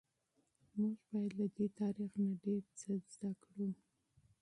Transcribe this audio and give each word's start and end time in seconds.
موږ 0.77 0.95
باید 1.09 1.31
له 1.39 1.45
دې 1.55 1.65
تاریخ 1.79 2.11
نه 2.23 2.33
ډیر 2.43 2.63
څه 2.79 2.91
زده 3.11 3.31
کړو. 3.43 3.69